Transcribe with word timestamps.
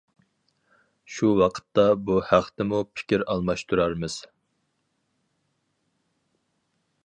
شۇ 1.15 1.29
ۋاقىتتا 1.41 1.85
بۇ 2.07 2.15
ھەقتىمۇ 2.31 2.81
پىكىر 3.01 3.27
ئالماشتۇرارمىز. 3.33 4.19